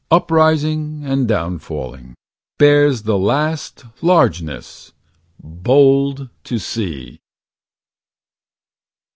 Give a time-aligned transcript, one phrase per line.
[0.09, 2.15] Up rising and down falling,
[2.57, 4.93] bares The last largeness,
[5.39, 7.19] bold to see.